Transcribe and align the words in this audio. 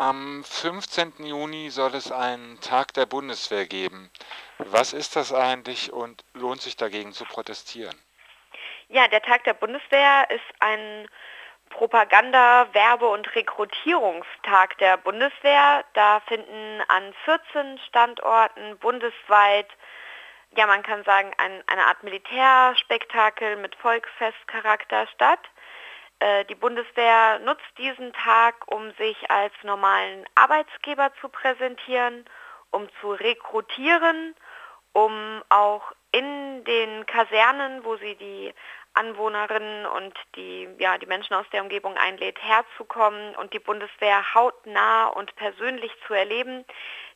Am 0.00 0.42
15. 0.44 1.26
Juni 1.26 1.68
soll 1.68 1.94
es 1.94 2.10
einen 2.10 2.58
Tag 2.62 2.94
der 2.94 3.04
Bundeswehr 3.04 3.66
geben. 3.66 4.10
Was 4.56 4.94
ist 4.94 5.14
das 5.14 5.30
eigentlich 5.30 5.92
und 5.92 6.24
lohnt 6.32 6.62
sich 6.62 6.74
dagegen 6.74 7.12
zu 7.12 7.26
protestieren? 7.26 7.94
Ja, 8.88 9.08
der 9.08 9.20
Tag 9.20 9.44
der 9.44 9.52
Bundeswehr 9.52 10.30
ist 10.30 10.40
ein 10.60 11.06
Propaganda-, 11.68 12.72
Werbe- 12.72 13.10
und 13.10 13.34
Rekrutierungstag 13.34 14.78
der 14.78 14.96
Bundeswehr. 14.96 15.84
Da 15.92 16.20
finden 16.20 16.80
an 16.88 17.12
14 17.26 17.78
Standorten 17.86 18.78
bundesweit, 18.78 19.68
ja 20.56 20.66
man 20.66 20.82
kann 20.82 21.04
sagen, 21.04 21.30
ein, 21.36 21.62
eine 21.66 21.84
Art 21.84 22.02
Militärspektakel 22.02 23.56
mit 23.56 23.74
Volksfestcharakter 23.74 25.06
statt. 25.08 25.40
Äh, 26.20 26.44
die 26.44 26.54
Bundeswehr 26.54 27.38
nutzt 27.40 27.78
diesen 27.78 28.12
Tag, 28.12 28.70
um 28.70 28.92
sich 28.92 29.30
als 29.30 29.52
normalen 29.62 30.26
Arbeitsgeber 30.34 31.12
zu 31.20 31.28
präsentieren, 31.28 32.24
um 32.70 32.88
zu 33.00 33.12
rekrutieren, 33.12 34.34
um 34.92 35.42
auch 35.48 35.92
in 36.12 36.64
den 36.64 37.06
Kasernen, 37.06 37.84
wo 37.84 37.96
sie 37.96 38.16
die 38.16 38.52
Anwohnerinnen 38.92 39.86
und 39.86 40.14
die, 40.36 40.68
ja, 40.78 40.98
die 40.98 41.06
Menschen 41.06 41.34
aus 41.34 41.46
der 41.52 41.62
Umgebung 41.62 41.96
einlädt, 41.96 42.42
herzukommen 42.42 43.34
und 43.36 43.52
die 43.52 43.60
Bundeswehr 43.60 44.34
hautnah 44.34 45.06
und 45.06 45.34
persönlich 45.36 45.92
zu 46.06 46.14
erleben. 46.14 46.64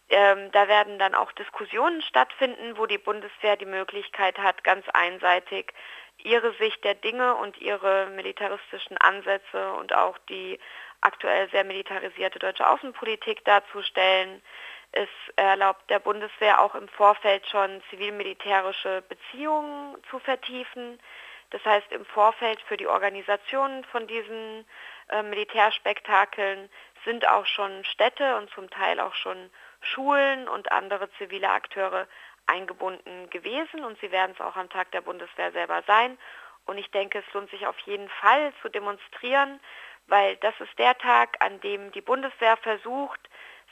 Ähm, 0.08 0.52
da 0.52 0.68
werden 0.68 0.98
dann 0.98 1.14
auch 1.14 1.32
Diskussionen 1.32 2.00
stattfinden, 2.02 2.78
wo 2.78 2.86
die 2.86 2.98
Bundeswehr 2.98 3.56
die 3.56 3.66
Möglichkeit 3.66 4.38
hat, 4.38 4.62
ganz 4.62 4.86
einseitig 4.92 5.72
ihre 6.18 6.52
Sicht 6.54 6.82
der 6.84 6.94
Dinge 6.94 7.34
und 7.34 7.58
ihre 7.60 8.06
militaristischen 8.14 8.96
Ansätze 8.98 9.72
und 9.74 9.94
auch 9.94 10.16
die 10.28 10.58
aktuell 11.00 11.50
sehr 11.50 11.64
militarisierte 11.64 12.38
deutsche 12.38 12.68
Außenpolitik 12.68 13.44
darzustellen. 13.44 14.42
Es 14.92 15.08
erlaubt 15.36 15.90
der 15.90 15.98
Bundeswehr 15.98 16.60
auch 16.62 16.74
im 16.74 16.88
Vorfeld 16.88 17.46
schon 17.48 17.82
zivil-militärische 17.90 19.02
Beziehungen 19.08 19.96
zu 20.08 20.18
vertiefen. 20.20 20.98
Das 21.50 21.64
heißt, 21.64 21.92
im 21.92 22.04
Vorfeld 22.06 22.60
für 22.62 22.76
die 22.76 22.86
Organisation 22.86 23.84
von 23.84 24.06
diesen 24.06 24.64
äh, 25.08 25.22
Militärspektakeln 25.22 26.70
sind 27.04 27.28
auch 27.28 27.46
schon 27.46 27.84
Städte 27.84 28.36
und 28.36 28.50
zum 28.50 28.70
Teil 28.70 28.98
auch 29.00 29.14
schon 29.14 29.50
Schulen 29.80 30.48
und 30.48 30.72
andere 30.72 31.10
zivile 31.18 31.50
Akteure 31.50 32.06
eingebunden 32.46 33.30
gewesen 33.30 33.84
und 33.84 33.98
sie 34.00 34.10
werden 34.10 34.32
es 34.34 34.40
auch 34.40 34.56
am 34.56 34.70
Tag 34.70 34.90
der 34.92 35.00
Bundeswehr 35.00 35.52
selber 35.52 35.82
sein. 35.86 36.18
Und 36.66 36.78
ich 36.78 36.90
denke, 36.90 37.18
es 37.18 37.34
lohnt 37.34 37.50
sich 37.50 37.66
auf 37.66 37.78
jeden 37.80 38.08
Fall 38.08 38.52
zu 38.62 38.68
demonstrieren, 38.68 39.60
weil 40.06 40.36
das 40.36 40.54
ist 40.60 40.78
der 40.78 40.96
Tag, 40.98 41.36
an 41.40 41.60
dem 41.60 41.92
die 41.92 42.00
Bundeswehr 42.00 42.56
versucht, 42.58 43.20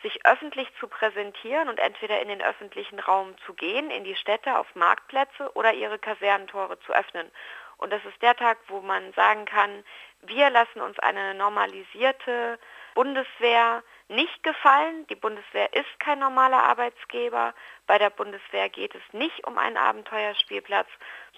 sich 0.03 0.27
öffentlich 0.27 0.69
zu 0.81 0.89
präsentieren 0.89 1.69
und 1.69 1.78
entweder 1.78 2.20
in 2.20 2.28
den 2.28 2.43
öffentlichen 2.43 2.98
Raum 2.98 3.37
zu 3.47 3.55
gehen, 3.55 3.91
in 3.91 4.05
die 4.05 4.17
Städte, 4.17 4.59
auf 4.59 4.75
Marktplätze 4.75 5.55
oder 5.55 5.73
ihre 5.73 5.98
Kasernentore 5.98 6.78
zu 6.81 6.93
öffnen. 6.93 7.31
Und 7.77 7.93
das 7.93 8.05
ist 8.05 8.20
der 8.20 8.37
Tag, 8.37 8.59
wo 8.69 8.81
man 8.81 9.12
sagen 9.12 9.45
kann, 9.45 9.84
wir 10.23 10.50
lassen 10.50 10.81
uns 10.81 10.98
eine 10.98 11.34
normalisierte 11.34 12.59
Bundeswehr 12.95 13.83
nicht 14.08 14.42
gefallen. 14.42 15.06
Die 15.08 15.14
Bundeswehr 15.14 15.72
ist 15.72 15.98
kein 15.98 16.19
normaler 16.19 16.62
Arbeitsgeber. 16.62 17.55
Bei 17.86 17.98
der 17.98 18.11
Bundeswehr 18.11 18.69
geht 18.69 18.94
es 18.94 19.03
nicht 19.12 19.47
um 19.47 19.59
einen 19.59 19.77
Abenteuerspielplatz, 19.77 20.89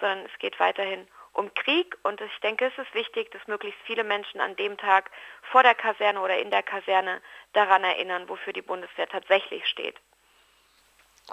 sondern 0.01 0.27
es 0.27 0.39
geht 0.39 0.59
weiterhin 0.61 1.07
um 1.33 1.53
Krieg. 1.55 1.97
Und 2.03 2.21
ich 2.21 2.39
denke, 2.43 2.67
es 2.67 2.79
ist 2.79 2.95
wichtig, 2.95 3.31
dass 3.33 3.47
möglichst 3.47 3.81
viele 3.85 4.05
Menschen 4.05 4.41
an 4.41 4.57
dem 4.57 4.77
Tag 4.79 5.11
vor 5.51 5.63
der 5.63 5.75
Kaserne 5.75 6.21
oder 6.21 6.39
in 6.39 6.51
der 6.51 6.63
Kaserne 6.63 7.21
daran 7.53 7.85
erinnern, 7.85 8.29
wofür 8.29 8.53
die 8.53 8.63
Bundeswehr 8.63 9.09
tatsächlich 9.09 9.67
steht. 9.67 9.97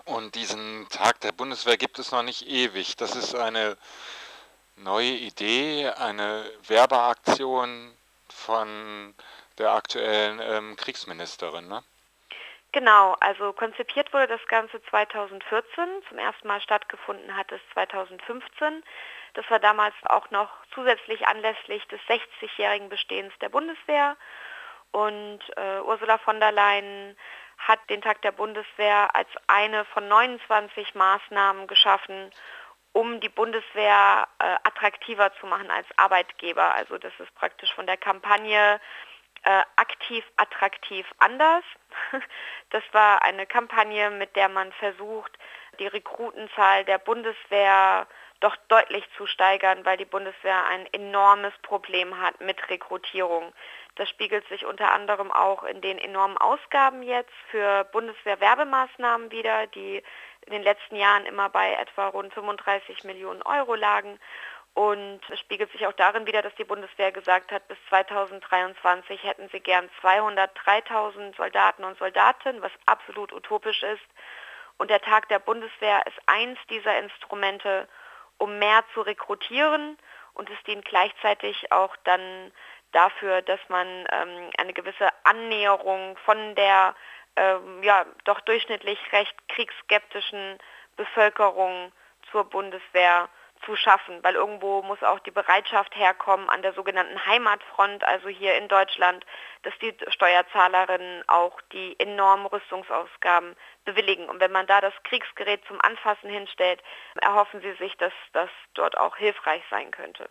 Und 0.06 0.36
diesen 0.36 0.88
Tag 0.90 1.20
der 1.22 1.34
Bundeswehr 1.34 1.78
gibt 1.78 2.00
es 2.00 2.12
noch 2.12 2.24
nicht 2.24 2.48
ewig. 2.48 2.96
Das 2.96 3.16
ist 3.16 3.36
eine 3.36 3.78
neue 4.78 5.12
Idee, 5.12 5.90
eine 5.90 6.50
Werbeaktion 6.68 7.94
von 8.30 9.14
der 9.58 9.72
aktuellen 9.72 10.40
ähm, 10.42 10.76
Kriegsministerin, 10.76 11.68
ne? 11.68 11.84
Genau, 12.74 13.18
also 13.20 13.52
konzipiert 13.52 14.14
wurde 14.14 14.28
das 14.28 14.48
Ganze 14.48 14.82
2014, 14.84 15.90
zum 16.08 16.18
ersten 16.18 16.48
Mal 16.48 16.62
stattgefunden 16.62 17.36
hat 17.36 17.52
es 17.52 17.60
2015. 17.74 18.82
Das 19.34 19.50
war 19.50 19.60
damals 19.60 19.94
auch 20.06 20.30
noch 20.32 20.50
zusätzlich 20.74 21.28
anlässlich 21.28 21.86
des 21.88 22.00
60-jährigen 22.02 22.88
Bestehens 22.88 23.34
der 23.42 23.50
Bundeswehr. 23.50 24.16
Und 24.92 25.40
äh, 25.58 25.82
Ursula 25.82 26.18
von 26.20 26.40
der 26.40 26.54
Leyen 26.54 27.18
hat 27.58 27.80
den 27.90 28.02
Tag 28.02 28.22
der 28.22 28.32
Bundeswehr 28.32 29.14
als 29.16 29.30
eine 29.48 29.86
von 29.86 30.08
29 30.08 30.96
Maßnahmen 30.96 31.68
geschaffen, 31.68 32.32
um 32.94 33.20
die 33.20 33.30
Bundeswehr 33.30 34.28
äh, 34.40 34.56
attraktiver 34.64 35.34
zu 35.36 35.46
machen 35.46 35.72
als 35.72 35.88
Arbeitgeber. 35.98 36.74
Also 36.74 36.98
das 36.98 37.14
ist 37.20 37.34
praktisch 37.36 37.74
von 37.74 37.86
der 37.86 37.98
Kampagne 37.98 38.80
äh, 39.44 39.64
aktiv, 39.76 40.24
attraktiv, 40.38 41.06
anders. 41.20 41.64
Das 42.70 42.84
war 42.94 43.22
eine 43.22 43.46
Kampagne, 43.46 44.10
mit 44.12 44.38
der 44.38 44.48
man 44.48 44.72
versucht, 44.72 45.38
die 45.80 45.88
Rekrutenzahl 45.88 46.86
der 46.86 47.00
Bundeswehr 47.00 48.08
doch 48.40 48.56
deutlich 48.70 49.06
zu 49.18 49.28
steigern, 49.28 49.84
weil 49.84 49.98
die 49.98 50.06
Bundeswehr 50.06 50.66
ein 50.66 50.88
enormes 50.94 51.54
Problem 51.64 52.20
hat 52.20 52.40
mit 52.40 52.70
Rekrutierung. 52.70 53.54
Das 53.96 54.10
spiegelt 54.10 54.48
sich 54.48 54.66
unter 54.66 54.94
anderem 54.94 55.32
auch 55.32 55.64
in 55.64 55.82
den 55.82 55.98
enormen 55.98 56.38
Ausgaben 56.38 57.04
jetzt 57.04 57.34
für 57.50 57.84
Bundeswehr-Werbemaßnahmen 57.92 59.32
wieder, 59.32 59.68
die 59.68 60.02
in 60.46 60.54
den 60.54 60.64
letzten 60.64 60.96
Jahren 60.96 61.26
immer 61.26 61.50
bei 61.50 61.74
etwa 61.74 62.08
rund 62.08 62.34
35 62.34 63.04
Millionen 63.04 63.42
Euro 63.44 63.76
lagen. 63.76 64.20
Und 64.74 65.20
es 65.30 65.40
spiegelt 65.40 65.72
sich 65.72 65.86
auch 65.86 65.94
darin 65.94 66.26
wieder, 66.26 66.42
dass 66.42 66.56
die 66.56 66.64
Bundeswehr 66.64 67.12
gesagt 67.12 67.52
hat, 67.52 67.68
bis 67.68 67.78
2023 67.90 69.22
hätten 69.24 69.50
sie 69.52 69.60
gern 69.60 69.90
203.000 70.02 71.36
Soldaten 71.36 71.84
und 71.84 71.98
Soldatinnen, 71.98 72.62
was 72.62 72.72
absolut 72.86 73.34
utopisch 73.34 73.84
ist. 73.84 74.06
Und 74.78 74.90
der 74.90 75.02
Tag 75.02 75.28
der 75.28 75.40
Bundeswehr 75.40 76.02
ist 76.08 76.18
eins 76.26 76.58
dieser 76.70 76.98
Instrumente, 77.00 77.88
um 78.38 78.60
mehr 78.60 78.84
zu 78.94 79.02
rekrutieren. 79.02 79.98
Und 80.34 80.50
es 80.50 80.64
dient 80.64 80.86
gleichzeitig 80.86 81.72
auch 81.72 81.96
dann 82.06 82.52
dafür, 82.94 83.42
dass 83.42 83.60
man 83.68 83.88
ähm, 84.12 84.50
eine 84.58 84.74
gewisse 84.74 85.10
Annäherung 85.24 86.18
von 86.26 86.56
der 86.56 86.96
ähm, 87.36 87.84
ja, 87.84 88.06
doch 88.24 88.40
durchschnittlich 88.42 89.00
recht 89.12 89.36
kriegsskeptischen 89.50 90.58
Bevölkerung 90.96 91.92
zur 92.32 92.46
Bundeswehr 92.46 93.30
zu 93.66 93.76
schaffen, 93.76 94.24
weil 94.24 94.36
irgendwo 94.36 94.82
muss 94.82 95.02
auch 95.04 95.20
die 95.20 95.32
Bereitschaft 95.32 95.96
herkommen 95.96 96.50
an 96.50 96.62
der 96.62 96.74
sogenannten 96.74 97.26
Heimatfront, 97.26 98.04
also 98.04 98.30
hier 98.30 98.56
in 98.58 98.68
Deutschland, 98.68 99.26
dass 99.64 99.74
die 99.80 99.96
Steuerzahlerinnen 100.08 101.24
auch 101.28 101.60
die 101.72 102.00
enormen 102.00 102.46
Rüstungsausgaben 102.46 103.56
bewilligen. 103.86 104.30
Und 104.30 104.40
wenn 104.40 104.52
man 104.52 104.68
da 104.68 104.82
das 104.82 104.94
Kriegsgerät 105.04 105.64
zum 105.66 105.80
Anfassen 105.82 106.30
hinstellt, 106.30 106.82
erhoffen 107.22 107.62
sie 107.62 107.74
sich, 107.74 107.96
dass 107.98 108.14
das 108.34 108.50
dort 108.74 108.98
auch 108.98 109.16
hilfreich 109.18 109.64
sein 109.70 109.92
könnte. 109.92 110.30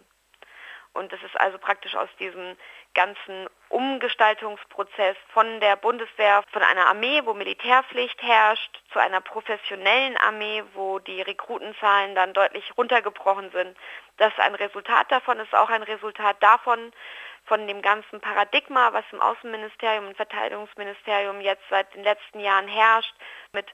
Und 0.92 1.12
das 1.12 1.22
ist 1.22 1.38
also 1.38 1.58
praktisch 1.58 1.94
aus 1.94 2.08
diesem 2.18 2.56
ganzen 2.94 3.48
Umgestaltungsprozess 3.68 5.16
von 5.32 5.60
der 5.60 5.76
Bundeswehr, 5.76 6.42
von 6.52 6.62
einer 6.62 6.86
Armee, 6.86 7.22
wo 7.24 7.34
Militärpflicht 7.34 8.20
herrscht, 8.22 8.82
zu 8.92 8.98
einer 8.98 9.20
professionellen 9.20 10.16
Armee, 10.16 10.64
wo 10.74 10.98
die 10.98 11.22
Rekrutenzahlen 11.22 12.16
dann 12.16 12.34
deutlich 12.34 12.64
runtergebrochen 12.76 13.50
sind. 13.52 13.76
Das 14.16 14.32
ist 14.32 14.40
ein 14.40 14.56
Resultat 14.56 15.10
davon, 15.12 15.38
ist 15.38 15.54
auch 15.54 15.70
ein 15.70 15.84
Resultat 15.84 16.42
davon, 16.42 16.92
von 17.44 17.66
dem 17.66 17.82
ganzen 17.82 18.20
Paradigma, 18.20 18.92
was 18.92 19.04
im 19.12 19.20
Außenministerium 19.20 20.08
und 20.08 20.16
Verteidigungsministerium 20.16 21.40
jetzt 21.40 21.64
seit 21.70 21.92
den 21.94 22.04
letzten 22.04 22.41
Jahren 22.41 22.68
herrscht, 22.68 23.15
mit 23.53 23.66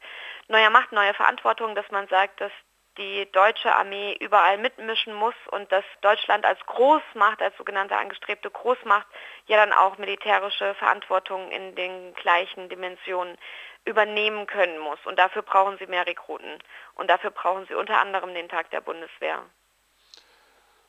neuer 0.49 0.71
Macht, 0.71 0.93
neuer 0.93 1.15
Verantwortung, 1.15 1.75
dass 1.75 1.91
man 1.91 2.07
sagt, 2.09 2.41
dass 2.41 2.53
die 2.99 3.31
deutsche 3.33 3.75
Armee 3.75 4.17
überall 4.21 4.59
mitmischen 4.59 5.15
muss 5.15 5.35
und 5.51 5.71
dass 5.71 5.85
Deutschland 6.01 6.45
als 6.45 6.59
Großmacht, 6.67 7.43
als 7.43 7.57
sogenannte 7.57 7.97
angestrebte 7.97 8.51
Großmacht, 8.51 9.07
ja 9.47 9.57
dann 9.57 9.73
auch 9.73 9.99
militärische 9.99 10.75
Verantwortung 10.75 11.51
in 11.51 11.75
den 11.75 12.15
gleichen 12.15 12.69
Dimensionen 12.69 13.37
übernehmen 13.85 14.47
können 14.47 14.79
muss. 14.79 14.99
Und 15.05 15.19
dafür 15.19 15.43
brauchen 15.43 15.79
sie 15.79 15.87
mehr 15.87 16.07
Rekruten. 16.07 16.59
Und 16.95 17.09
dafür 17.09 17.31
brauchen 17.31 17.67
sie 17.67 17.75
unter 17.75 18.01
anderem 18.01 18.35
den 18.35 18.49
Tag 18.49 18.71
der 18.71 18.81
Bundeswehr. 18.81 19.43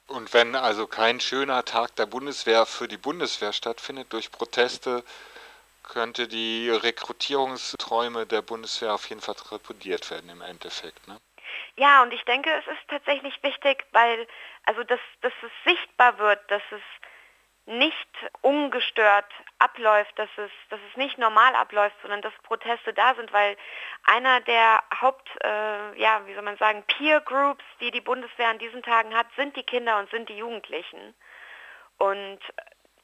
Und 0.08 0.34
wenn 0.34 0.56
also 0.56 0.88
kein 0.88 1.20
schöner 1.20 1.66
Tag 1.66 1.96
der 1.98 2.06
Bundeswehr 2.06 2.66
für 2.66 2.88
die 2.88 2.98
Bundeswehr 2.98 3.54
stattfindet 3.54 4.12
durch 4.14 4.32
Proteste, 4.32 5.04
könnte 5.84 6.28
die 6.28 6.70
Rekrutierungsträume 6.70 8.26
der 8.26 8.42
Bundeswehr 8.42 8.94
auf 8.94 9.10
jeden 9.10 9.22
Fall 9.22 9.36
repudiert 9.52 10.10
werden 10.10 10.30
im 10.30 10.42
Endeffekt. 10.42 11.08
Ne? 11.08 11.18
Ja, 11.76 12.04
und 12.04 12.14
ich 12.14 12.24
denke, 12.26 12.50
es 12.52 12.68
ist 12.68 12.88
tatsächlich 12.88 13.42
wichtig, 13.44 13.86
weil 13.92 14.28
also 14.66 14.84
dass, 14.84 15.00
dass 15.22 15.34
es 15.42 15.52
sichtbar 15.64 16.18
wird, 16.18 16.40
dass 16.50 16.64
es 16.72 16.82
nicht 17.68 18.08
ungestört 18.42 19.26
abläuft, 19.60 20.18
dass 20.18 20.30
es, 20.38 20.52
dass 20.70 20.80
es 20.90 20.98
nicht 20.98 21.18
normal 21.18 21.54
abläuft, 21.56 21.98
sondern 22.02 22.22
dass 22.22 22.34
Proteste 22.44 22.94
da 22.94 23.14
sind, 23.16 23.32
weil 23.34 23.58
einer 24.06 24.40
der 24.42 24.82
Haupt, 25.02 25.30
äh, 25.44 26.00
ja, 26.00 26.26
wie 26.26 26.34
soll 26.34 26.44
man 26.44 26.58
sagen, 26.58 26.84
Peer 26.88 27.20
Groups, 27.20 27.64
die 27.82 27.92
die 27.92 28.02
Bundeswehr 28.02 28.48
an 28.48 28.60
diesen 28.60 28.84
Tagen 28.84 29.14
hat, 29.14 29.28
sind 29.36 29.58
die 29.58 29.64
Kinder 29.64 30.00
und 30.00 30.10
sind 30.10 30.30
die 30.30 30.38
Jugendlichen. 30.38 31.14
Und 31.98 32.40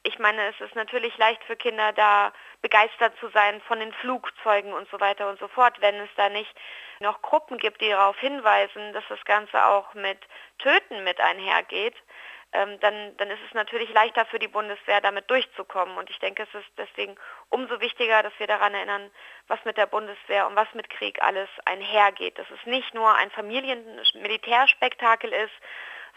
ich 0.04 0.20
meine, 0.20 0.50
es 0.50 0.62
ist 0.62 0.76
natürlich 0.76 1.18
leicht 1.18 1.44
für 1.46 1.56
Kinder 1.56 1.94
da 1.94 2.34
begeistert 2.62 3.18
zu 3.20 3.30
sein 3.30 3.62
von 3.62 3.80
den 3.80 3.94
Flugzeugen 3.94 4.74
und 4.74 4.90
so 4.90 5.00
weiter 5.00 5.30
und 5.30 5.40
so 5.40 5.48
fort, 5.48 5.80
wenn 5.82 5.96
es 5.96 6.10
da 6.16 6.30
nicht 6.30 6.54
noch 7.00 7.22
Gruppen 7.22 7.58
gibt, 7.58 7.82
die 7.82 7.90
darauf 7.90 8.18
hinweisen, 8.20 8.94
dass 8.94 9.04
das 9.10 9.24
Ganze 9.26 9.66
auch 9.66 9.94
mit 9.94 10.20
Töten 10.60 11.04
mit 11.04 11.20
einhergeht 11.20 11.96
ähm, 12.54 12.80
dann, 12.80 13.18
dann 13.18 13.30
ist 13.32 13.40
es 13.48 13.54
natürlich 13.54 13.92
leichter 13.94 14.26
für 14.26 14.38
die 14.38 14.48
Bundeswehr, 14.48 15.02
damit 15.02 15.30
durchzukommen. 15.30 15.98
Und 15.98 16.10
ich 16.10 16.20
denke, 16.20 16.44
es 16.44 16.54
ist 16.54 16.70
deswegen 16.78 17.16
umso 17.50 17.82
wichtiger, 17.82 18.22
dass 18.22 18.34
wir 18.38 18.48
daran 18.48 18.76
erinnern, 18.76 19.10
was 19.48 19.60
mit 19.66 19.76
der 19.76 19.88
Bundeswehr 19.88 20.48
und 20.48 20.56
was 20.56 20.68
mit 20.74 20.90
Krieg 20.90 21.22
alles 21.22 21.50
einhergeht. 21.66 22.38
Dass 22.38 22.50
es 22.52 22.66
nicht 22.66 22.94
nur 22.94 23.14
ein 23.16 23.32
Familien-Militärspektakel 23.32 25.34
ist, 25.34 25.54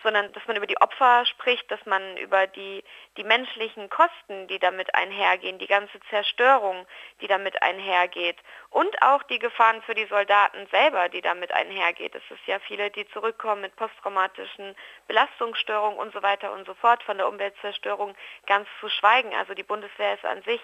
sondern 0.06 0.32
dass 0.34 0.46
man 0.46 0.56
über 0.56 0.68
die 0.68 0.80
Opfer 0.80 1.26
spricht, 1.26 1.68
dass 1.68 1.84
man 1.84 2.16
über 2.18 2.46
die, 2.46 2.84
die 3.16 3.24
menschlichen 3.24 3.90
Kosten, 3.90 4.46
die 4.46 4.60
damit 4.60 4.94
einhergehen, 4.94 5.58
die 5.58 5.66
ganze 5.66 5.98
Zerstörung, 6.10 6.86
die 7.20 7.26
damit 7.26 7.60
einhergeht 7.60 8.36
und 8.70 9.02
auch 9.02 9.24
die 9.24 9.40
Gefahren 9.40 9.82
für 9.82 9.96
die 9.96 10.06
Soldaten 10.06 10.64
selber, 10.70 11.08
die 11.08 11.22
damit 11.22 11.50
einhergeht. 11.50 12.14
Es 12.14 12.22
ist 12.30 12.46
ja 12.46 12.60
viele, 12.60 12.88
die 12.92 13.08
zurückkommen 13.08 13.62
mit 13.62 13.74
posttraumatischen 13.74 14.76
Belastungsstörungen 15.08 15.98
und 15.98 16.12
so 16.12 16.22
weiter 16.22 16.52
und 16.52 16.68
so 16.68 16.74
fort, 16.74 17.02
von 17.02 17.16
der 17.16 17.26
Umweltzerstörung 17.26 18.14
ganz 18.46 18.68
zu 18.78 18.88
schweigen. 18.88 19.34
Also 19.34 19.54
die 19.54 19.64
Bundeswehr 19.64 20.14
ist 20.14 20.24
an 20.24 20.40
sich 20.42 20.60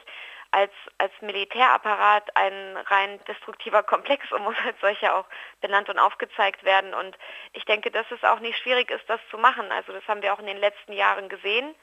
als, 0.53 0.73
als 0.99 1.13
Militärapparat 1.21 2.37
ein 2.37 2.77
rein 2.77 3.19
destruktiver 3.27 3.83
Komplex 3.83 4.31
und 4.33 4.43
muss 4.43 4.57
als 4.65 4.79
solcher 4.81 5.17
auch 5.17 5.27
benannt 5.61 5.89
und 5.89 5.99
aufgezeigt 5.99 6.63
werden. 6.63 6.95
Und 6.95 7.17
ich 7.53 7.65
denke, 7.65 7.91
dass 7.91 8.07
es 8.11 8.23
auch 8.23 8.39
nicht 8.41 8.59
schwierig 8.59 8.91
ist, 8.91 9.09
das 9.09 9.21
zu 9.31 9.39
machen. 9.39 9.73
Also 9.73 9.93
das 9.93 10.07
haben 10.07 10.23
wir 10.23 10.33
auch 10.33 10.39
in 10.39 10.47
den 10.47 10.59
letzten 10.59 10.93
Jahren 10.93 11.29
gesehen, 11.29 11.75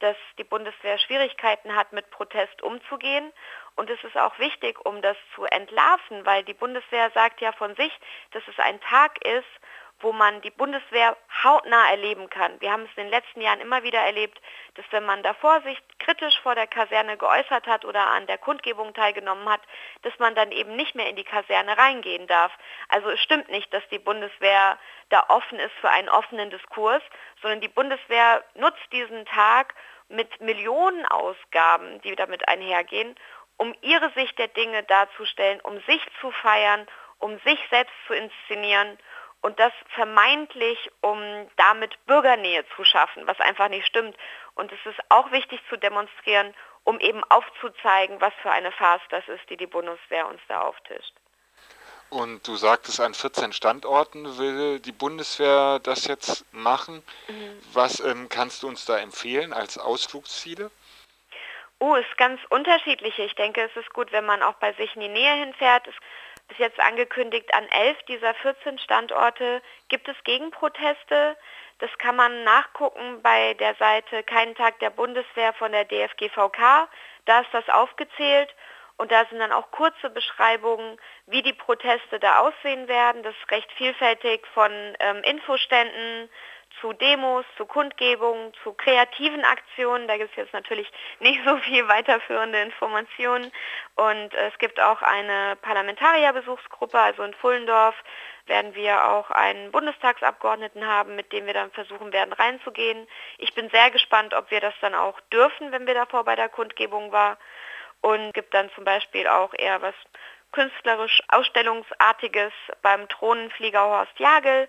dass 0.00 0.16
die 0.36 0.44
Bundeswehr 0.44 0.98
Schwierigkeiten 0.98 1.74
hat, 1.74 1.92
mit 1.92 2.10
Protest 2.10 2.60
umzugehen. 2.62 3.32
Und 3.76 3.88
es 3.90 4.02
ist 4.02 4.16
auch 4.16 4.38
wichtig, 4.38 4.84
um 4.84 5.00
das 5.02 5.16
zu 5.34 5.44
entlarven, 5.44 6.26
weil 6.26 6.42
die 6.44 6.54
Bundeswehr 6.54 7.10
sagt 7.10 7.40
ja 7.40 7.52
von 7.52 7.74
sich, 7.76 7.92
dass 8.32 8.42
es 8.48 8.58
ein 8.58 8.80
Tag 8.80 9.24
ist, 9.24 9.46
wo 10.00 10.12
man 10.12 10.40
die 10.42 10.50
Bundeswehr 10.50 11.16
hautnah 11.42 11.90
erleben 11.90 12.30
kann. 12.30 12.60
Wir 12.60 12.70
haben 12.70 12.84
es 12.84 12.90
in 12.96 13.04
den 13.04 13.10
letzten 13.10 13.40
Jahren 13.40 13.60
immer 13.60 13.82
wieder 13.82 13.98
erlebt, 13.98 14.40
dass 14.74 14.84
wenn 14.90 15.04
man 15.04 15.22
davor 15.22 15.60
sich 15.62 15.78
kritisch 15.98 16.38
vor 16.40 16.54
der 16.54 16.68
Kaserne 16.68 17.16
geäußert 17.16 17.66
hat 17.66 17.84
oder 17.84 18.08
an 18.08 18.26
der 18.26 18.38
Kundgebung 18.38 18.94
teilgenommen 18.94 19.48
hat, 19.48 19.60
dass 20.02 20.16
man 20.18 20.34
dann 20.36 20.52
eben 20.52 20.76
nicht 20.76 20.94
mehr 20.94 21.08
in 21.08 21.16
die 21.16 21.24
Kaserne 21.24 21.76
reingehen 21.76 22.26
darf. 22.28 22.52
Also 22.88 23.10
es 23.10 23.20
stimmt 23.20 23.48
nicht, 23.48 23.72
dass 23.74 23.86
die 23.88 23.98
Bundeswehr 23.98 24.78
da 25.08 25.24
offen 25.28 25.58
ist 25.58 25.74
für 25.80 25.90
einen 25.90 26.08
offenen 26.08 26.50
Diskurs, 26.50 27.02
sondern 27.42 27.60
die 27.60 27.68
Bundeswehr 27.68 28.44
nutzt 28.54 28.92
diesen 28.92 29.26
Tag 29.26 29.74
mit 30.08 30.40
Millionenausgaben, 30.40 32.00
die 32.02 32.14
damit 32.14 32.48
einhergehen, 32.48 33.16
um 33.56 33.74
ihre 33.82 34.10
Sicht 34.12 34.38
der 34.38 34.48
Dinge 34.48 34.84
darzustellen, 34.84 35.60
um 35.62 35.80
sich 35.80 36.00
zu 36.20 36.30
feiern, 36.30 36.86
um 37.18 37.38
sich 37.40 37.58
selbst 37.70 37.94
zu 38.06 38.14
inszenieren 38.14 38.96
und 39.40 39.58
das 39.58 39.72
vermeintlich, 39.94 40.90
um 41.00 41.20
damit 41.56 41.94
Bürgernähe 42.06 42.64
zu 42.76 42.84
schaffen, 42.84 43.26
was 43.26 43.38
einfach 43.40 43.68
nicht 43.68 43.86
stimmt. 43.86 44.16
Und 44.54 44.72
es 44.72 44.78
ist 44.84 44.98
auch 45.08 45.30
wichtig 45.30 45.60
zu 45.68 45.76
demonstrieren, 45.76 46.54
um 46.84 46.98
eben 47.00 47.22
aufzuzeigen, 47.24 48.20
was 48.20 48.32
für 48.42 48.50
eine 48.50 48.72
Farce 48.72 49.02
das 49.10 49.26
ist, 49.28 49.48
die 49.50 49.56
die 49.56 49.66
Bundeswehr 49.66 50.26
uns 50.26 50.40
da 50.48 50.62
auftischt. 50.62 51.12
Und 52.10 52.48
du 52.48 52.56
sagtest, 52.56 53.00
an 53.00 53.12
14 53.12 53.52
Standorten 53.52 54.38
will 54.38 54.80
die 54.80 54.92
Bundeswehr 54.92 55.78
das 55.82 56.06
jetzt 56.06 56.44
machen. 56.52 57.02
Mhm. 57.28 57.60
Was 57.74 58.00
ähm, 58.00 58.28
kannst 58.30 58.62
du 58.62 58.68
uns 58.68 58.86
da 58.86 58.98
empfehlen 58.98 59.52
als 59.52 59.76
Ausflugsziele? 59.76 60.70
Oh, 61.80 61.94
ist 61.94 62.16
ganz 62.16 62.40
unterschiedlich. 62.48 63.18
Ich 63.18 63.34
denke, 63.34 63.62
es 63.62 63.76
ist 63.76 63.92
gut, 63.92 64.10
wenn 64.10 64.24
man 64.24 64.42
auch 64.42 64.54
bei 64.54 64.72
sich 64.72 64.94
in 64.96 65.02
die 65.02 65.08
Nähe 65.08 65.34
hinfährt. 65.34 65.86
Es 65.86 65.94
bis 66.48 66.58
jetzt 66.58 66.80
angekündigt, 66.80 67.52
an 67.54 67.68
elf 67.68 68.02
dieser 68.04 68.34
14 68.34 68.78
Standorte 68.78 69.62
gibt 69.88 70.08
es 70.08 70.16
Gegenproteste. 70.24 71.36
Das 71.78 71.90
kann 71.98 72.16
man 72.16 72.44
nachgucken 72.44 73.22
bei 73.22 73.54
der 73.54 73.74
Seite 73.76 74.22
Keinen 74.24 74.54
Tag 74.54 74.78
der 74.80 74.90
Bundeswehr 74.90 75.52
von 75.52 75.72
der 75.72 75.84
DFGVK. 75.84 76.88
Da 77.26 77.40
ist 77.40 77.52
das 77.52 77.68
aufgezählt 77.68 78.52
und 78.96 79.12
da 79.12 79.24
sind 79.26 79.38
dann 79.38 79.52
auch 79.52 79.70
kurze 79.70 80.10
Beschreibungen, 80.10 80.98
wie 81.26 81.42
die 81.42 81.52
Proteste 81.52 82.18
da 82.18 82.40
aussehen 82.40 82.88
werden. 82.88 83.22
Das 83.22 83.34
ist 83.36 83.50
recht 83.50 83.70
vielfältig 83.72 84.44
von 84.54 84.72
ähm, 84.98 85.22
Infoständen 85.22 86.28
zu 86.80 86.92
Demos, 86.92 87.44
zu 87.56 87.66
Kundgebungen, 87.66 88.52
zu 88.62 88.72
kreativen 88.72 89.44
Aktionen. 89.44 90.08
Da 90.08 90.16
gibt 90.16 90.30
es 90.30 90.36
jetzt 90.36 90.52
natürlich 90.52 90.90
nicht 91.20 91.40
so 91.44 91.56
viel 91.58 91.86
weiterführende 91.88 92.60
Informationen. 92.60 93.52
Und 93.96 94.34
es 94.34 94.56
gibt 94.58 94.80
auch 94.80 95.02
eine 95.02 95.56
Parlamentarierbesuchsgruppe, 95.62 96.98
also 96.98 97.22
in 97.22 97.34
Fullendorf 97.34 97.94
werden 98.46 98.74
wir 98.74 99.08
auch 99.10 99.30
einen 99.30 99.70
Bundestagsabgeordneten 99.72 100.86
haben, 100.86 101.16
mit 101.16 101.32
dem 101.32 101.46
wir 101.46 101.54
dann 101.54 101.70
versuchen 101.70 102.12
werden 102.12 102.32
reinzugehen. 102.32 103.06
Ich 103.36 103.54
bin 103.54 103.68
sehr 103.70 103.90
gespannt, 103.90 104.34
ob 104.34 104.50
wir 104.50 104.60
das 104.60 104.74
dann 104.80 104.94
auch 104.94 105.20
dürfen, 105.32 105.70
wenn 105.70 105.86
wir 105.86 105.94
davor 105.94 106.24
bei 106.24 106.34
der 106.34 106.48
Kundgebung 106.48 107.12
waren. 107.12 107.36
Und 108.00 108.32
gibt 108.32 108.54
dann 108.54 108.70
zum 108.74 108.84
Beispiel 108.84 109.26
auch 109.26 109.52
eher 109.54 109.82
was 109.82 109.94
künstlerisch 110.52 111.20
Ausstellungsartiges 111.28 112.52
beim 112.80 113.06
Drohnenflieger 113.08 113.82
Horst 113.82 114.18
Jagel. 114.18 114.68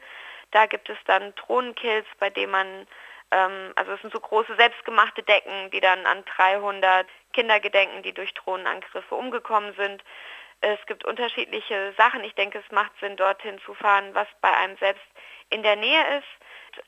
Da 0.52 0.66
gibt 0.66 0.90
es 0.90 0.98
dann 1.06 1.34
Drohnenkills, 1.36 2.08
bei 2.20 2.30
denen 2.30 2.52
man, 2.52 2.88
ähm, 3.32 3.74
also 3.76 3.92
es 3.94 4.02
sind 4.02 4.14
so 4.14 4.20
große 4.20 4.56
selbstgemachte 4.56 5.24
Decken, 5.24 5.72
die 5.72 5.80
dann 5.80 6.06
an 6.06 6.24
300 6.26 7.08
Kinder 7.34 7.60
gedenken, 7.60 8.04
die 8.04 8.14
durch 8.14 8.34
Drohnenangriffe 8.34 9.16
umgekommen 9.16 9.74
sind. 9.76 10.04
Es 10.62 10.80
gibt 10.88 11.06
unterschiedliche 11.06 11.94
Sachen. 11.98 12.24
Ich 12.24 12.36
denke, 12.36 12.60
es 12.60 12.72
macht 12.72 12.92
Sinn, 13.00 13.16
dorthin 13.16 13.60
zu 13.60 13.74
fahren, 13.74 14.14
was 14.14 14.28
bei 14.42 14.52
einem 14.56 14.78
selbst 14.78 15.06
in 15.50 15.64
der 15.64 15.76
Nähe 15.76 16.18
ist. 16.18 16.28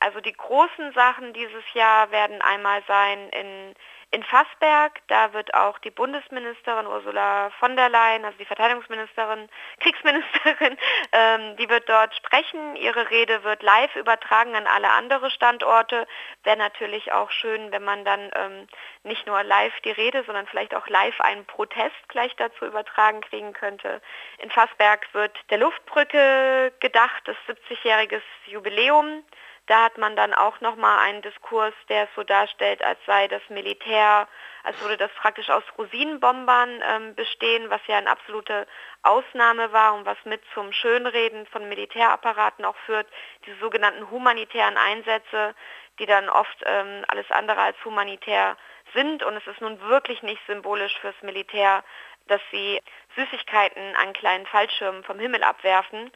Also 0.00 0.20
die 0.20 0.32
großen 0.32 0.92
Sachen 0.92 1.32
dieses 1.32 1.64
Jahr 1.74 2.10
werden 2.10 2.42
einmal 2.42 2.82
sein 2.86 3.28
in 3.30 3.74
in 4.12 4.22
Fassberg, 4.24 5.00
da 5.08 5.32
wird 5.32 5.54
auch 5.54 5.78
die 5.78 5.90
Bundesministerin 5.90 6.86
Ursula 6.86 7.48
von 7.58 7.76
der 7.76 7.88
Leyen, 7.88 8.26
also 8.26 8.36
die 8.36 8.44
Verteidigungsministerin, 8.44 9.48
Kriegsministerin, 9.80 10.76
ähm, 11.12 11.56
die 11.56 11.68
wird 11.70 11.88
dort 11.88 12.14
sprechen. 12.14 12.76
Ihre 12.76 13.08
Rede 13.08 13.42
wird 13.42 13.62
live 13.62 13.96
übertragen 13.96 14.54
an 14.54 14.66
alle 14.66 14.90
anderen 14.90 15.30
Standorte. 15.30 16.06
Wäre 16.44 16.58
natürlich 16.58 17.10
auch 17.12 17.30
schön, 17.30 17.72
wenn 17.72 17.84
man 17.84 18.04
dann 18.04 18.30
ähm, 18.34 18.66
nicht 19.02 19.26
nur 19.26 19.42
live 19.42 19.80
die 19.80 19.92
Rede, 19.92 20.22
sondern 20.24 20.46
vielleicht 20.46 20.74
auch 20.74 20.88
live 20.88 21.18
einen 21.22 21.46
Protest 21.46 22.08
gleich 22.08 22.36
dazu 22.36 22.66
übertragen 22.66 23.22
kriegen 23.22 23.54
könnte. 23.54 24.02
In 24.38 24.50
Fassberg 24.50 25.08
wird 25.14 25.38
der 25.48 25.56
Luftbrücke 25.56 26.70
gedacht, 26.80 27.22
das 27.24 27.36
70-jähriges 27.48 28.22
Jubiläum. 28.44 29.24
Da 29.66 29.84
hat 29.84 29.96
man 29.96 30.16
dann 30.16 30.34
auch 30.34 30.60
nochmal 30.60 30.98
einen 31.06 31.22
Diskurs, 31.22 31.74
der 31.88 32.04
es 32.04 32.08
so 32.16 32.24
darstellt, 32.24 32.82
als 32.82 32.98
sei 33.06 33.28
das 33.28 33.42
Militär, 33.48 34.26
als 34.64 34.80
würde 34.80 34.96
das 34.96 35.10
praktisch 35.12 35.50
aus 35.50 35.62
Rosinenbombern 35.78 36.82
ähm, 36.84 37.14
bestehen, 37.14 37.70
was 37.70 37.80
ja 37.86 37.98
eine 37.98 38.10
absolute 38.10 38.66
Ausnahme 39.02 39.72
war 39.72 39.94
und 39.94 40.04
was 40.04 40.18
mit 40.24 40.42
zum 40.52 40.72
Schönreden 40.72 41.46
von 41.46 41.68
Militärapparaten 41.68 42.64
auch 42.64 42.76
führt, 42.86 43.06
diese 43.46 43.56
sogenannten 43.58 44.10
humanitären 44.10 44.76
Einsätze, 44.76 45.54
die 45.98 46.06
dann 46.06 46.28
oft 46.28 46.58
ähm, 46.64 47.04
alles 47.08 47.30
andere 47.30 47.60
als 47.60 47.84
humanitär 47.84 48.56
sind. 48.94 49.22
Und 49.22 49.36
es 49.36 49.46
ist 49.46 49.60
nun 49.60 49.80
wirklich 49.82 50.22
nicht 50.22 50.42
symbolisch 50.46 50.98
fürs 51.00 51.20
Militär, 51.22 51.84
dass 52.26 52.40
sie 52.50 52.80
Süßigkeiten 53.16 53.96
an 53.96 54.12
kleinen 54.12 54.46
Fallschirmen 54.46 55.04
vom 55.04 55.18
Himmel 55.18 55.42
abwerfen. 55.42 56.10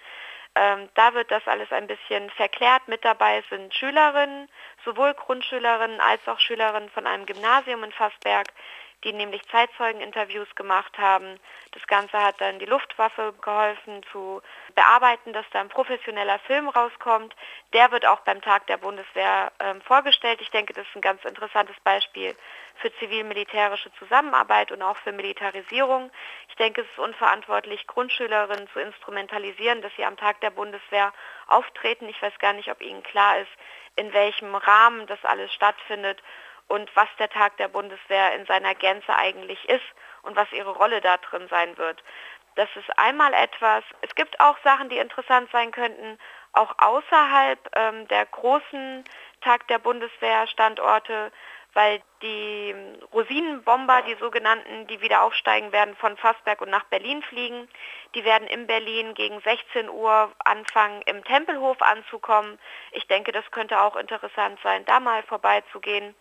Ähm, 0.56 0.88
da 0.94 1.12
wird 1.12 1.30
das 1.30 1.46
alles 1.46 1.70
ein 1.70 1.86
bisschen 1.86 2.30
verklärt. 2.30 2.88
Mit 2.88 3.04
dabei 3.04 3.44
sind 3.50 3.75
Schülerinnen, 3.75 4.48
sowohl 4.84 5.12
Grundschülerinnen 5.12 6.00
als 6.00 6.26
auch 6.26 6.40
Schülerinnen 6.40 6.88
von 6.88 7.06
einem 7.06 7.26
Gymnasium 7.26 7.84
in 7.84 7.92
Fassberg, 7.92 8.46
die 9.05 9.12
nämlich 9.12 9.43
Zeitzeugeninterviews 9.50 10.55
gemacht 10.55 10.97
haben. 10.99 11.38
Das 11.73 11.87
Ganze 11.87 12.19
hat 12.19 12.41
dann 12.41 12.59
die 12.59 12.67
Luftwaffe 12.67 13.35
geholfen 13.41 14.03
zu 14.11 14.41
bearbeiten, 14.75 15.33
dass 15.33 15.45
da 15.53 15.61
ein 15.61 15.69
professioneller 15.69 16.38
Film 16.41 16.69
rauskommt. 16.69 17.35
Der 17.73 17.91
wird 17.93 18.07
auch 18.07 18.21
beim 18.21 18.41
Tag 18.41 18.67
der 18.67 18.79
Bundeswehr 18.79 19.53
ähm, 19.61 19.81
vorgestellt. 19.83 20.41
Ich 20.41 20.50
denke, 20.50 20.73
das 20.73 20.87
ist 20.88 20.97
ein 20.97 21.03
ganz 21.03 21.25
interessantes 21.25 21.76
Beispiel 21.85 22.35
für 22.76 22.93
zivil-militärische 22.99 23.93
Zusammenarbeit 23.95 24.73
und 24.73 24.83
auch 24.83 24.97
für 24.99 25.12
Militarisierung. 25.12 26.11
Ich 26.49 26.57
denke, 26.57 26.81
es 26.81 26.88
ist 26.88 26.99
unverantwortlich, 26.99 27.87
Grundschülerinnen 27.87 28.69
zu 28.73 28.81
instrumentalisieren, 28.81 29.83
dass 29.83 29.95
sie 29.97 30.05
am 30.05 30.17
Tag 30.17 30.41
der 30.41 30.50
Bundeswehr 30.50 31.12
auftreten. 31.49 32.09
Ich 32.09 32.21
weiß 32.21 32.38
gar 32.38 32.55
nicht, 32.55 32.71
ob 32.71 32.83
Ihnen 32.83 33.03
klar 33.03 33.38
ist, 33.38 33.53
in 33.97 34.12
welchem 34.12 34.55
Rahmen 34.55 35.07
das 35.07 35.23
alles 35.25 35.53
stattfindet 35.53 36.23
und 36.68 36.94
was 36.96 37.08
der 37.18 37.30
Tag 37.30 37.56
der 37.58 37.68
Bundeswehr 37.68 38.35
in 38.35 38.46
seiner 38.46 38.75
Gänze 38.75 39.14
eigentlich 39.14 39.62
ist 39.68 39.85
und 40.23 40.37
was 40.37 40.50
ihre 40.52 40.70
Rolle 40.70 41.00
da 41.00 41.16
drin 41.18 41.46
sein 41.49 41.76
wird. 41.78 42.02
Das 42.56 42.68
ist 42.75 42.99
einmal 42.99 43.35
etwas. 43.35 43.85
Es 44.00 44.14
gibt 44.14 44.40
auch 44.40 44.56
Sachen, 44.64 44.88
die 44.88 44.99
interessant 44.99 45.50
sein 45.52 45.73
könnten, 45.73 46.18
auch 46.52 46.75
außerhalb 46.78 47.58
ähm, 47.76 48.08
der 48.08 48.25
großen 48.26 49.04
Tag 49.42 49.68
der 49.68 49.78
Bundeswehr 49.78 50.46
Standorte, 50.46 51.30
weil 51.75 52.00
die 52.23 52.75
Rosinenbomber, 53.12 54.00
die 54.08 54.14
sogenannten, 54.14 54.87
die 54.87 55.02
wieder 55.02 55.23
aufsteigen 55.23 55.70
werden, 55.73 55.94
von 55.96 56.16
Fassberg 56.16 56.62
und 56.62 56.70
nach 56.70 56.85
Berlin 56.85 57.23
fliegen. 57.23 57.68
Die 58.14 58.25
werden 58.25 58.49
in 58.49 58.66
Berlin 58.66 59.12
gegen 59.12 59.38
16 59.42 59.90
Uhr 59.90 60.32
anfangen, 60.38 61.02
im 61.02 61.23
Tempelhof 61.25 61.82
anzukommen. 61.82 62.58
Ich 62.92 63.06
denke, 63.08 63.32
das 63.32 63.44
könnte 63.50 63.78
auch 63.78 63.96
interessant 63.96 64.58
sein, 64.62 64.87
da 64.87 64.99
mal 64.99 65.23
vorbeizugehen. 65.25 66.14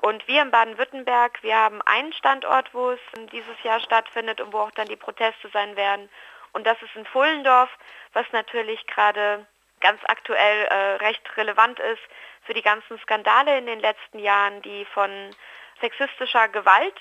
Und 0.00 0.26
wir 0.26 0.42
in 0.42 0.50
Baden-Württemberg, 0.50 1.42
wir 1.42 1.56
haben 1.56 1.82
einen 1.82 2.12
Standort, 2.12 2.72
wo 2.72 2.90
es 2.90 3.00
dieses 3.32 3.62
Jahr 3.62 3.80
stattfindet 3.80 4.40
und 4.40 4.52
wo 4.52 4.60
auch 4.60 4.70
dann 4.70 4.88
die 4.88 4.96
Proteste 4.96 5.48
sein 5.52 5.76
werden. 5.76 6.08
Und 6.52 6.66
das 6.66 6.80
ist 6.82 6.96
in 6.96 7.04
Fullendorf, 7.04 7.68
was 8.12 8.26
natürlich 8.32 8.86
gerade 8.86 9.46
ganz 9.80 10.00
aktuell 10.04 10.66
äh, 10.66 10.96
recht 10.96 11.22
relevant 11.36 11.78
ist 11.78 12.02
für 12.42 12.54
die 12.54 12.62
ganzen 12.62 12.98
Skandale 13.00 13.58
in 13.58 13.66
den 13.66 13.80
letzten 13.80 14.18
Jahren, 14.18 14.62
die 14.62 14.84
von 14.86 15.10
sexistischer 15.80 16.48
Gewalt 16.48 16.98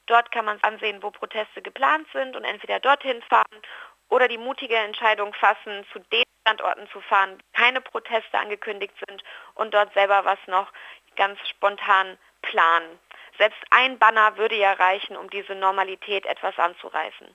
Dort 0.07 0.33
kann 0.33 0.45
man 0.45 0.59
ansehen, 0.63 1.01
wo 1.05 1.13
Proteste 1.13 1.63
geplant 1.63 2.09
sind 2.13 2.35
und 2.35 2.43
entweder 2.43 2.81
dorthin 2.81 3.23
fahren 3.23 3.63
oder 4.09 4.27
die 4.27 4.39
mutige 4.39 4.77
Entscheidung 4.77 5.33
fassen, 5.35 5.87
zu 5.93 6.01
den 6.01 6.25
Standorten 6.49 6.89
zu 6.89 7.01
fahren, 7.03 7.43
keine 7.53 7.83
Proteste 7.83 8.39
angekündigt 8.39 8.95
sind 9.07 9.23
und 9.55 9.75
dort 9.75 9.93
selber 9.93 10.25
was 10.25 10.39
noch 10.47 10.73
ganz 11.15 11.39
spontan 11.47 12.17
planen. 12.41 12.99
Selbst 13.37 13.59
ein 13.71 13.99
Banner 13.99 14.37
würde 14.39 14.57
ja 14.57 14.73
reichen, 14.73 15.17
um 15.17 15.29
diese 15.29 15.55
Normalität 15.55 16.25
etwas 16.25 16.59
anzureißen. 16.59 17.29